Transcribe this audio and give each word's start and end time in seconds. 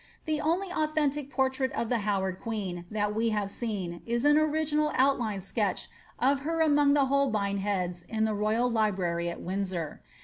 The 0.25 0.41
only 0.41 0.71
authentic 0.73 1.29
portrait 1.29 1.71
of 1.73 1.89
the 1.89 1.99
Howard 1.99 2.39
queen, 2.39 2.85
that 2.89 3.13
we 3.13 3.29
have 3.29 3.51
seen, 3.51 4.01
is 4.07 4.25
an 4.25 4.35
original 4.35 4.91
outline 4.95 5.41
^tch 5.41 5.85
of 6.17 6.39
her 6.39 6.59
among 6.59 6.95
the 6.95 7.05
Holbein 7.05 7.57
heads 7.59 8.03
in 8.09 8.23
the 8.25 8.33
royal 8.33 8.67
library 8.67 9.29
at 9.29 9.41
Windsor. 9.41 10.01